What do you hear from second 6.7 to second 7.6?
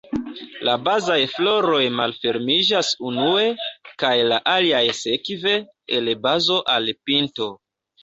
al pinto.